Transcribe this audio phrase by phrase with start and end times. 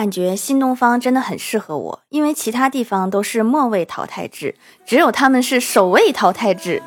[0.00, 4.54] 感觉新东方真的很适合我，因为其他地方都是末位淘汰制，
[4.86, 6.82] 只有他们是首位淘汰制。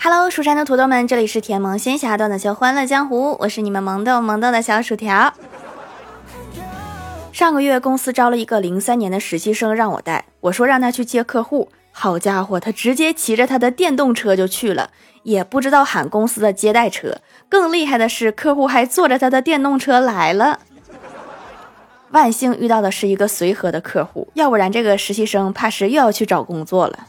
[0.00, 5.32] Hello，蜀山的土豆们，这里是甜萌仙侠段子秀欢乐江湖，我是你们萌豆萌豆的小薯条。
[7.30, 11.68] 上个月公司招了一个零三年的实习生让我带，我说让他去接客户。
[11.92, 14.90] 好家伙，他直接骑着他的电动车就去了，
[15.22, 17.18] 也不知道喊公司的接待车。
[17.48, 20.58] 更厉害的是，客户还坐着他的电动车来了。
[22.10, 27.06] 万幸遇到的是一个随和的客户，要不然这个实习生怕是又要去找工作了。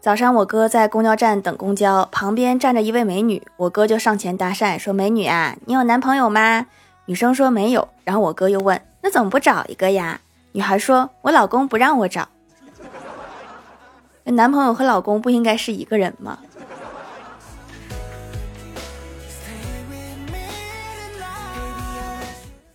[0.00, 6.66] 早上我哥在公交站等公交，旁边站着一位美女，我哥就上前搭讪说：“美女啊，你有男朋友吗？”
[7.06, 8.80] 女生说没有，然后我哥又问。
[9.02, 10.20] 那怎么不找一个呀？
[10.52, 12.28] 女孩说：“我老公不让我找。”
[14.24, 16.38] 男朋友和老公不应该是一个人吗？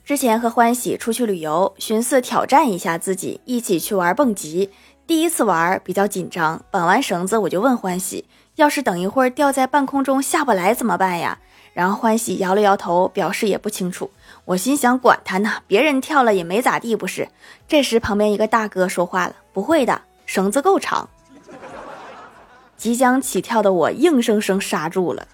[0.05, 4.69] 之前和欢喜出去旅游，寻思挑战一下自己，一起去玩蹦极。
[5.07, 8.25] 第一次玩比较紧张，绑完绳子我就问欢喜
[8.57, 11.39] ：“要是等一会儿掉在半空中下不来怎么办呀？”
[11.73, 14.11] 然后欢喜摇了摇头，表示也不清楚。
[14.45, 17.29] 我心想，管他呢，别人跳了也没咋地，不是？
[17.67, 21.09] 这时旁边一个大哥说话了：“不会的，绳子够长。”
[22.75, 25.27] 即将起跳的我硬生生刹住了。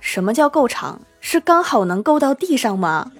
[0.00, 1.00] 什么叫够长？
[1.20, 3.10] 是刚好能够到地上吗？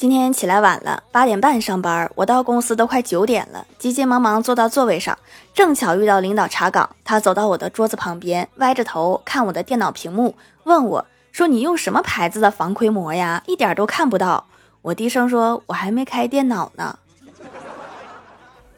[0.00, 5.18] 今天起来晚了，八点半上班，我到公司都快九点了，急急忙忙坐到座位上，
[5.52, 10.34] 正巧遇到领导查岗，他走到我的桌子旁边，歪着头看我的电脑屏幕，
[10.64, 13.42] 问我说：“你用什么牌子的防窥膜呀？
[13.44, 14.46] 一点都看不到。”
[14.80, 16.98] 我低声说：“我还没开电脑呢。”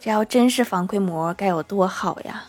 [0.00, 2.46] 这要真是防窥膜，该有多好呀！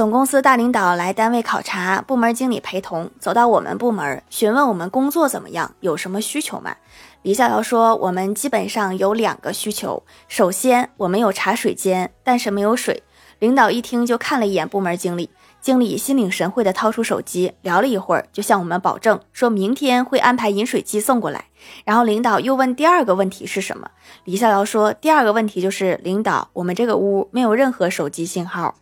[0.00, 6.74] 总公司大领导来单位考察，部门经理陪同，走到我们部门，询问我们工作怎么样，有什么需求吗？
[7.20, 13.02] 李逍遥说，我们基本上有两个需求，首先我们有茶水间，但是没有水。
[13.40, 15.28] 领导一听就看了一眼部门经理，
[15.60, 21.44] 经理心领神会的掏出手机，聊了一会儿，就向我们保证，说明天会安排饮水机送过来。
[21.84, 23.90] 然后领导又问第二个问题是什么？
[24.24, 28.74] 李逍遥说，第二个问题就是领导，我们这个屋没有任何手机信号。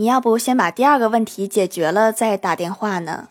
[0.00, 3.28] 你要不先把第二个问题解决了再打电话呢？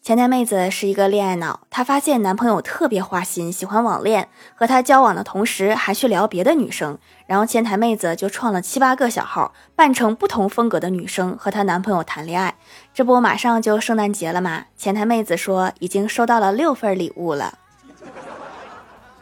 [0.00, 6.96] 前台妹子是一个恋爱脑，她发现男朋友特别花心，喜欢网恋，和他交往的同时还去聊别的女生，
[7.26, 12.54] 然后前台妹子就创了七八个小号，扮成不同风格的女生和她男朋友谈恋爱。
[12.94, 14.64] 这不马上就圣诞节了吗？
[14.78, 17.58] 前台妹子说已经收到了六份礼物了。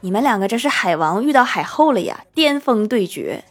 [0.02, 3.44] 你们两个这是海王遇到海后了呀，巅峰对决。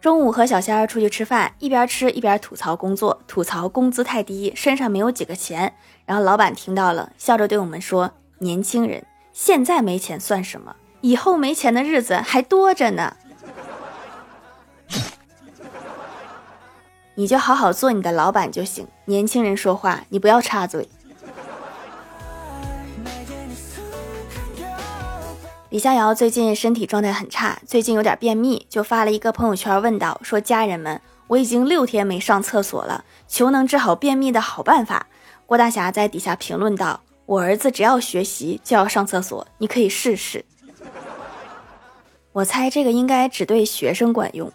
[0.00, 5.72] 中午和小仙儿出去吃饭，一边吃一边吐槽工作，吐槽工资太低，身上没有几个钱。
[6.04, 10.76] 然后老板听到了，笑着对我们说：“年轻人，现在没钱算什么？
[11.00, 13.16] 以后没钱的日子还多着呢。”
[17.16, 18.86] 你就好好做你的老板就行。
[19.04, 20.88] 年轻人说话，你不要插嘴。
[25.70, 35.06] 李逍遥最近身体状态很差，最近有点便秘，就发了一个朋友圈问道：“说家人们，我已经六天没上厕所了，求能治好便秘的好办法。”
[35.46, 40.44] 郭大侠在底下评论道：“我儿子只要学习就要上厕所，你可以试试。”
[42.32, 44.52] 我猜这个应该只对学生管用。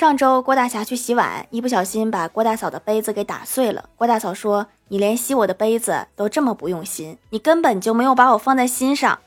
[0.00, 3.84] 上周郭大侠去洗碗，一不小心把郭大嫂的杯子给打碎了。
[3.96, 9.18] 郭大嫂说：“你连洗我的杯子都这么不用心，你根本就没有把我放在心上。”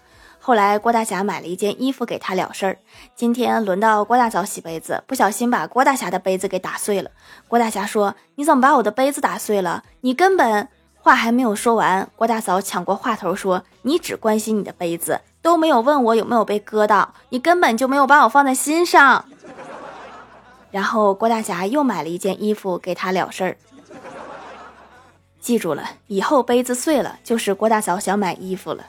[0.41, 2.79] 后来郭大侠买了一件衣服给他了事儿。
[3.15, 7.11] 今天轮到郭大嫂洗杯子，不小心把郭大侠的杯子给打碎了。
[7.47, 9.83] 郭大侠说：“你怎么把我的杯子打碎了？
[10.01, 10.67] 你根本……”
[10.97, 19.25] 话还没有说完，郭大嫂抢过话头说：“你只关心你的杯子，都没有问我有没有被割到，你根本就没有把我放在心上。”
[20.73, 23.57] 然后郭大侠又买了一件衣服给他了事儿。
[25.39, 28.83] 记住了，以后杯子碎了就是郭大嫂想买衣服了。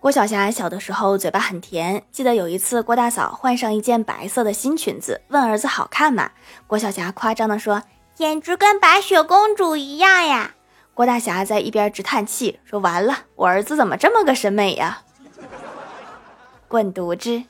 [0.00, 6.32] 郭晓霞小的时候嘴巴很甜，记得有一次郭大嫂换上一件白色的新裙子，问儿子好看吗？
[6.66, 7.84] 郭晓霞夸张地说
[8.16, 10.54] ：“简直跟白雪公主一样呀！”
[10.92, 15.02] 郭大侠在一边直叹气，说：“完了，我儿子怎么这么个审美呀？”
[16.72, 17.42] 滚犊子！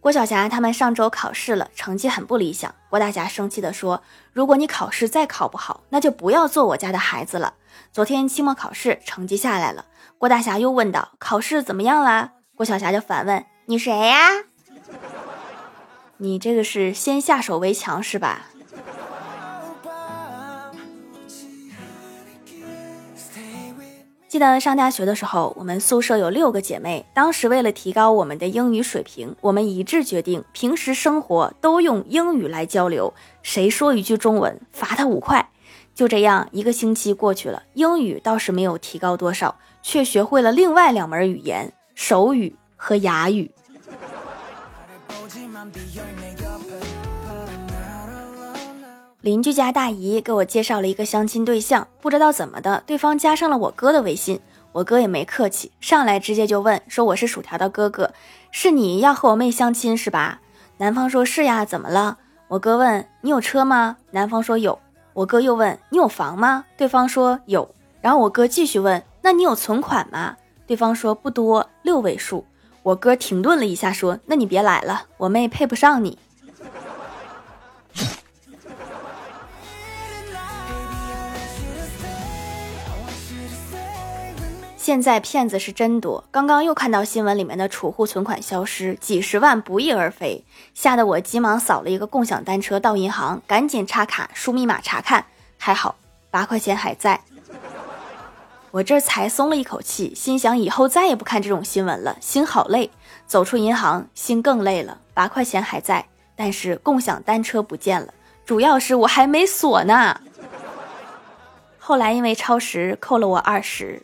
[0.00, 2.74] 郭晓霞他们上周考试了，成绩很不理想。
[2.88, 4.02] 郭大侠生气地说
[4.32, 7.52] ：“如果你考试再考不好，那就不要做我家的孩子了。”
[7.92, 9.84] 昨天期末考试成绩下来了，
[10.16, 14.28] 郭大侠又问道：“考试怎么样了？”郭晓霞就反问：“你谁呀？
[16.16, 18.46] 你这个是先下手为强是吧？”
[24.30, 27.04] 记得上大学的时候，我们宿舍有六个姐妹。
[27.12, 33.12] 当时为了提高我们的英语水平，我们一致决定平时生活都用英语来交流。
[33.42, 35.50] 谁说一句中文，罚他五块。
[35.96, 43.50] 就这样，一个星期过去了，英语倒是没有提高多少，却学会了另外两门语言——手语和哑语。
[49.22, 54.40] 邻居家大姨给我介绍了一个相亲对象，不知道怎么的，对方加上了我哥的微信。
[54.72, 58.14] 我哥也没客气，上来直接就问说：“我是薯条的哥哥，
[58.50, 60.40] 是你要和我妹相亲是吧？”
[60.78, 62.16] 男方说是呀，怎么了？
[62.48, 64.78] 我哥问：“你有车吗？”男方说有。
[65.12, 67.74] 我哥又问：“你有房吗？”对方说有。
[68.00, 70.36] 然后我哥继续问：“那你有存款吗？”
[70.66, 72.46] 对方说不多，六位数。
[72.82, 76.18] 我哥停顿了一下说：“那你别来了，我妹配不上你。”
[84.80, 90.42] 现在骗子是真多，刚刚又看到新闻里面的储户存款消失，几十万不翼而飞，
[90.72, 95.26] 吓得我急忙扫了一个共享单车到银行，赶紧插卡输密码查看，
[95.58, 95.96] 还好
[96.30, 97.20] 八块钱还在，
[98.70, 102.90] 我这才松了一口气，心想以后再也不看这种新闻了，心好累。
[103.26, 108.14] 走出银行，心更累了，八块钱还在，但是共享单车不见了，
[108.46, 110.18] 主要是我还没锁呢。
[111.78, 114.00] 后来因为超时扣了我二十。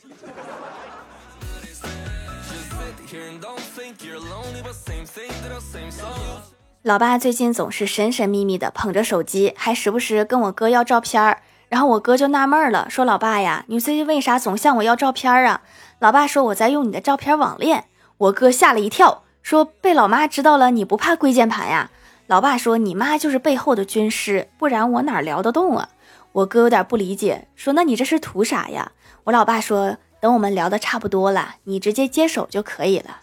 [6.83, 11.43] 老爸最近总是神神秘秘的捧着手机，还时不时跟我哥要照片儿。
[11.69, 15.61] 然后我哥就纳闷了，说：“老爸呀，你最近为啥总向我要照片啊？”
[15.99, 17.87] 老爸说：“我在用你的照片网恋。”
[18.19, 21.91] 我哥吓了一跳，说：“被老妈知道了，你不怕跪键盘呀？”
[22.29, 25.91] 老爸说：“你妈就是背后的军师，不然我哪聊得动啊？”
[26.33, 28.93] 我哥有点不理解，说：“那你这是图啥呀？”
[29.25, 33.23] 我老爸说：“等我们聊的差不多了，你直接接手就可以了。”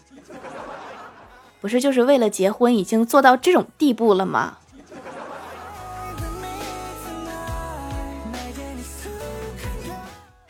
[1.64, 4.58] 不是就是为了结婚，已经做到这种地步了吗？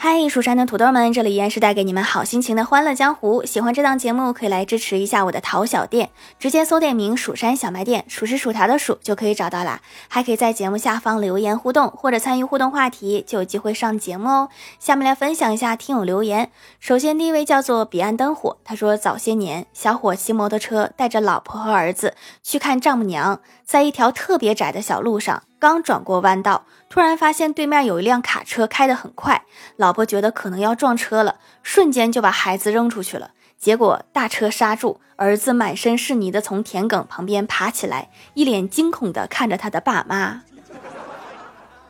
[0.07, 3.43] 嗨，蜀山的土豆们，这里依然是带给你们好心情的欢乐江湖。
[3.47, 9.81] 喜欢这档节目，可以来支持一下我的淘小店，直接搜店名“蜀山小卖店”，数是薯条的数就可以找到啦。
[10.09, 14.49] 还可以在节目下方留言互动，或者参与互动话题，就有机会上节目哦。
[14.79, 16.51] 下面来分享一下听友留言。
[16.79, 22.13] 首先，第一位叫做彼岸灯火，他说早些年，小伙骑摩托车带着老婆和儿子
[22.43, 25.45] 去看丈母娘，在一条特别窄的小路上。
[25.65, 29.45] 刚转过弯道，突然发现对面有一辆卡车开得很快，
[29.77, 33.31] 老婆觉得可能要撞车了，瞬间就把孩子扔出去了。
[33.59, 40.43] 结果大车刹住，儿子满身是泥的从田埂旁边爬起来，一脸惊恐的看着他的爸妈。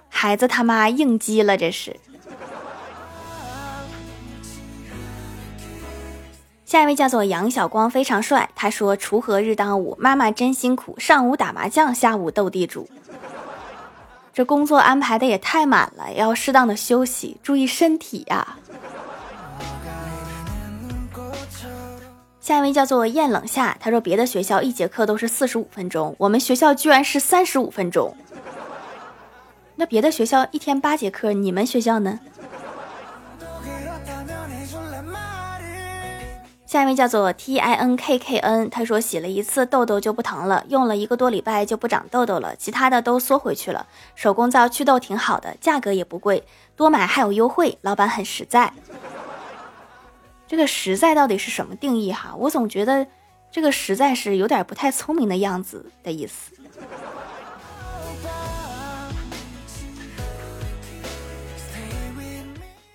[0.09, 1.97] 孩子他妈应激了，这是。
[6.65, 8.49] 下一位叫做杨小光，非常帅。
[8.55, 12.89] 他说：“锄禾日当午，妈妈真辛苦，上午打麻将，下午斗地主。”
[14.35, 18.57] 这工作安排的也太满了，要适当的休息，注意身体呀。
[22.41, 28.15] 下一位叫做燕冷夏，他说别的学校一节课都是四十五分钟，我们学校居然是三十五分钟。
[29.77, 32.19] 那别的学校一天八节课，你们学校呢？
[36.75, 43.87] 下一位叫做 T I N K K N，他说洗了一次痘痘就不疼了，用了一个多礼拜就不长痘痘了，其他的都缩回去了。
[44.17, 46.43] 手工皂祛痘挺好的，价格也不贵，
[46.75, 48.73] 多买还有优惠，老板很实在。
[50.49, 52.35] 这个实在到底是什么定义哈？
[52.37, 53.07] 我总觉得
[53.53, 56.51] 这个实在是有点不太聪明的样子的意思。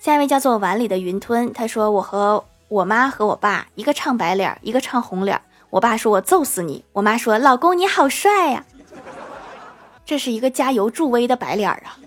[0.02, 2.44] 下一位叫做碗里的云吞，他说我和。
[2.70, 5.42] 我妈和我爸一个唱白脸，一个唱红脸。
[5.72, 8.64] 我爸说：“我揍死你！”我妈说：“老公你好帅呀。
[10.06, 11.98] ”这是一个加油助威的白脸啊！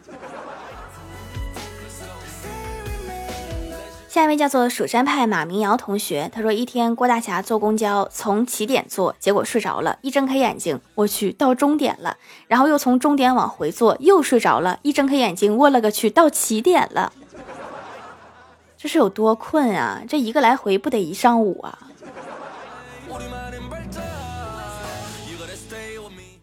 [4.09, 12.17] 下一位叫做蜀山派马明瑶同学，他说一天郭大侠坐公交从起点坐，结果睡着了，一睁开眼睛，我去到终点了，
[12.47, 17.13] 然后又从终点往回坐，又睡着了，一睁开眼睛，我了个去到起点了，
[18.83, 20.03] 这是有多困啊？
[20.09, 21.79] 这一个来回不得一上午啊？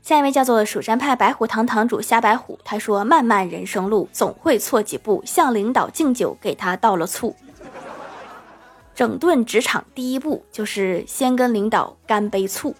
[0.02, 7.36] 下一位叫做蜀山派白虎堂堂主虾白虎，他说漫漫人生路，总会错几步，向领导敬酒，给他倒了醋。
[8.96, 12.74] 整顿职场第一步就是先跟领导干杯醋。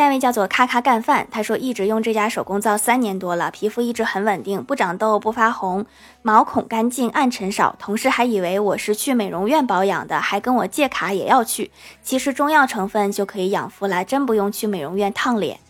[0.00, 5.84] 下一位叫做咔咔干饭，他说一直用这家手工皂三年多了，皮肤一直很稳定，不长痘不发红，
[6.22, 7.76] 毛孔干净暗沉少。
[7.78, 11.70] 同事还以为我是去美容院保养的，还跟我借卡也要去。
[12.02, 15.60] 其实中药成分就可以养肤了，真不用去美容院烫脸。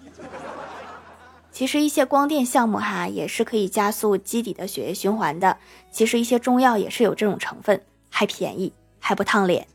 [1.51, 5.57] 其实一些光电项目哈也是可以加速基底的血液循环的。
[5.91, 9.67] 其实一些中药也是有这种成分，还便宜，还不烫脸。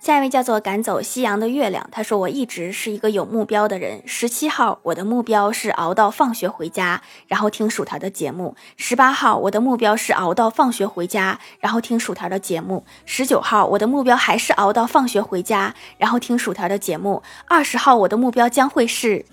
[0.00, 4.02] 下一位叫做赶走夕阳的月亮，他说我一直是一个有目标的人。
[4.06, 8.56] 十七号，我的目标是熬到放学回家，然后听薯条的节目。
[8.76, 12.84] 十八号，我的目标是熬到放学回家，然后听薯条的节目。
[13.04, 17.22] 十九号，我的目标还是熬到放学回家，然后听薯条的节目。
[17.46, 19.26] 二十号，我的目标将会是，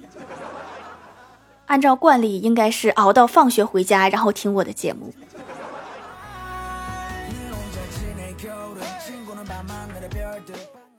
[1.67, 5.13] 按照惯例应该是熬到放学回家，然后听我的节目。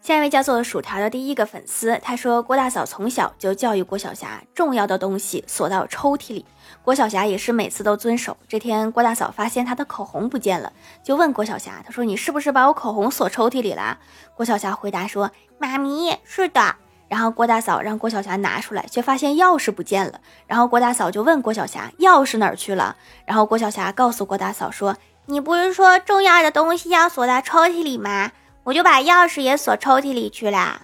[0.09, 6.47] 下一位叫做薯条的第一个粉丝，他说郭大嫂从小就教育郭晓霞，重要的东西锁到抽屉里。
[6.83, 8.35] 郭晓霞也是每次都遵守。
[8.49, 10.73] 这天郭大嫂发现她的口红不见了，
[11.03, 13.99] 就问郭晓霞，她说你是不是把我口红锁抽屉里了？
[14.35, 16.77] 郭晓霞回答说妈咪是的。
[17.09, 20.19] 然后郭大嫂让郭晓霞拿出来，却发现钥匙不见了。
[20.47, 22.97] 然后郭大嫂就问郭晓霞钥匙哪儿去了？
[23.27, 24.97] 然后郭晓霞告诉郭大嫂说
[25.27, 28.33] 你不是说重要的东西要锁在抽屉里吗？
[28.65, 30.83] 我就把钥匙也锁抽屉里去了。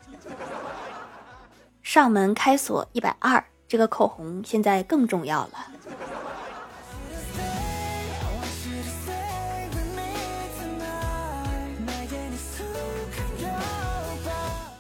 [1.83, 5.51] 上门开锁一百二，这个口红现在更重要了。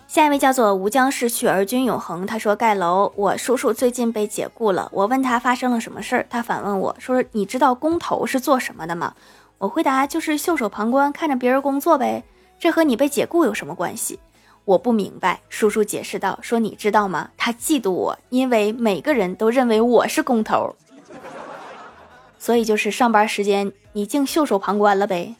[0.06, 4.88] 下一位叫做吴江逝去而君永恒，他说盖楼，我叔叔最近被解雇了。
[4.92, 9.14] 我问他发生了什么事儿，他反问我说：“你知道工头是做什么的吗？”
[9.58, 12.22] 我回答：“就是袖手旁观，看着别人工作呗。”
[12.58, 14.18] 这和你被解雇有什么关系？
[14.64, 15.40] 我不明白。
[15.50, 17.30] 叔叔解释道：“说你知道吗？
[17.36, 20.74] 他嫉妒我，因为每个人都认为我是工头，
[22.38, 25.34] 所以就是上班时间你竟袖手旁观了呗。”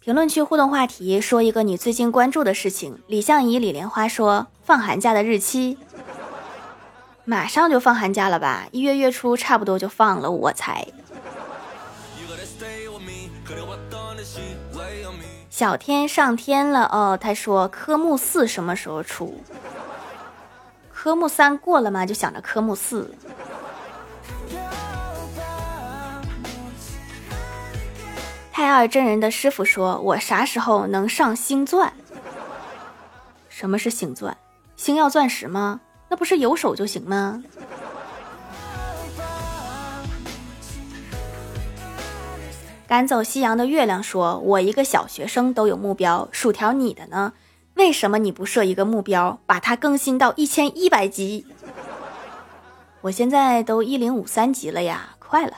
[0.00, 2.98] 评论区互动话题：说一个你最近关注的事情。
[3.06, 5.78] 李相宜、李莲花说：“放寒假的日期，
[7.24, 8.66] 马上就放寒假了吧？
[8.72, 10.84] 一月月初差不多就放了，我猜。”
[15.60, 19.42] 小天上天了哦，他说科目四什么时候出？
[20.90, 22.06] 科目三过了吗？
[22.06, 23.14] 就想着科目四。
[28.50, 31.92] 太二真人的师傅说：“我啥时候能上星钻？
[33.50, 34.34] 什么是星钻？
[34.76, 35.82] 星耀钻石吗？
[36.08, 37.42] 那不是有手就行吗？”
[42.90, 47.34] 赶走夕阳的月亮说：“我一个小学生都有目标，薯条你的呢？
[47.74, 51.46] 为什么你不设一个目标，把它更新到一千一百级？
[53.02, 55.52] 我现在都一零五三级了呀，快了。”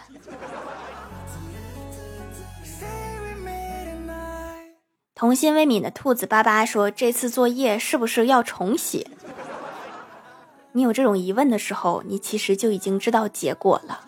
[5.14, 9.06] 童心未泯的兔子巴巴说：“这次作业是不是要重写？”
[10.72, 14.00] 你有这种疑问的时候，你其实就已经知道结果了。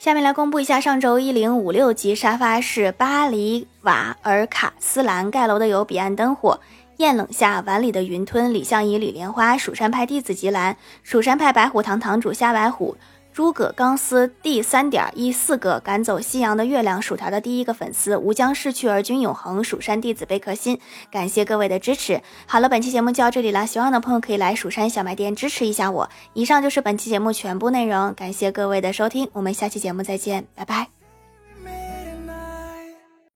[0.00, 6.58] 下面来公布一下上周一零五六级沙发是巴黎瓦尔卡斯兰盖楼的有彼岸灯火、
[6.96, 12.96] 艳冷下碗里的云吞、李相宜、李莲花、蜀山派弟子吉兰、蜀山派白虎堂堂主夏白虎。
[13.40, 20.78] 诸葛钢丝第三点一四个赶走夕阳的月亮薯条的第一个粉丝吾将逝去而君永恒蜀山弟子贝壳心，
[21.10, 22.20] 感谢各位的支持。
[22.44, 26.10] 好了，本期节目就到这里了，喜欢的朋友可以来蜀山小卖店支持一下我。
[26.34, 30.99] 以上就是本期节目全部内容，感谢各位的收听，我们下期节目再见，拜拜。